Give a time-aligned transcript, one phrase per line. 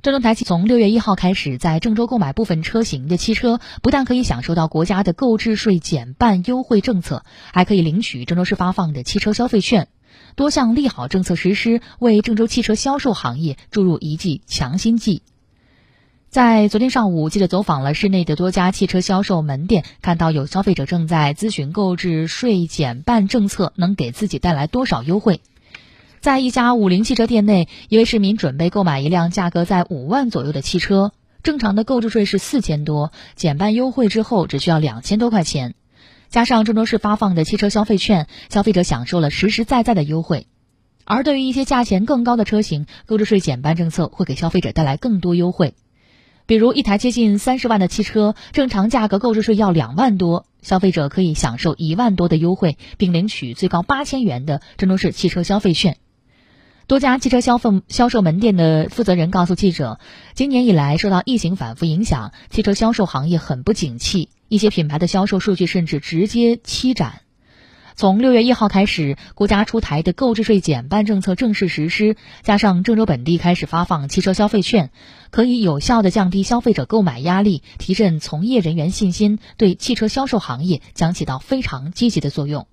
[0.00, 9.88] 郑州台汽从六月一号开始，在郑州购买部分车型的汽车，不但可以享受到国家的购置税减半优惠政策，还可以领取郑州市发放的汽车消费券。
[10.36, 15.22] 多项利好政策实施，为郑州汽车销售行业注入一剂强心剂。
[16.28, 25.40] 在昨天上午，记者走访了市内的多家汽车销售门店，看到有消费者正在咨询购置税减半政策能给自己带来多少优惠。
[26.28, 31.12] 在一家五菱汽车店内，一位市民准备购买一辆价格在五万左右的汽车，
[31.42, 35.74] 正常的购置税是四千多，减半优惠之后只需要两千多块钱，
[36.28, 40.46] 加上郑州市发放的汽车消费券，消费者享受了实实在在的优惠。
[41.06, 45.72] 而对于一些价钱更高的车型，购置税减半政策会给消费者带来更多优惠。
[46.44, 55.96] 比如一台接近三十万的汽车，正常价格购置税要两万多，消费者可以享受一万多的优惠，并领取最高八千元的郑州市汽车消费券。
[56.88, 60.00] 多家汽车消费销售门店的负责人告诉记者，
[60.32, 67.20] 今年以来受到疫情反复影响，汽车销售行业很不景气，一些品牌的销售数据甚至直接期展。
[67.94, 74.90] 从六月一号开始，国家出台的购置税减半政策正式实施，加上郑州本地开始发放汽车消费券，
[75.30, 82.66] 可以有效的降低消费者购买压力，提振从业人员信心，对汽车销售行业将起到非常积极的作用。